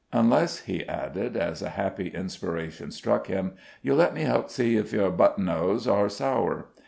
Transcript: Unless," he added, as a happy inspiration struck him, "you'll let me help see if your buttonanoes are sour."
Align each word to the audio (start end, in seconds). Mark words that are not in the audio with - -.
Unless," 0.11 0.61
he 0.61 0.83
added, 0.87 1.37
as 1.37 1.61
a 1.61 1.69
happy 1.69 2.07
inspiration 2.07 2.89
struck 2.89 3.27
him, 3.27 3.51
"you'll 3.83 3.97
let 3.97 4.15
me 4.15 4.23
help 4.23 4.49
see 4.49 4.75
if 4.75 4.91
your 4.91 5.11
buttonanoes 5.11 5.87
are 5.87 6.09
sour." 6.09 6.69